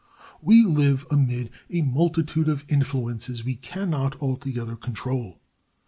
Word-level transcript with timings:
We 0.41 0.63
live 0.63 1.05
amid 1.11 1.51
a 1.69 1.83
multitude 1.83 2.49
of 2.49 2.65
influences 2.67 3.45
we 3.45 3.53
can 3.55 3.91
not 3.91 4.19
altogether 4.19 4.75
control. 4.75 5.39